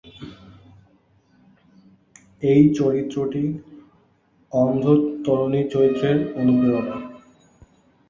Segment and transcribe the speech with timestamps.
[2.43, 3.43] এই চরিত্রটি
[4.51, 4.83] অন্ধ
[5.25, 6.97] তরুণী চরিত্রের অনুপ্রেরণা।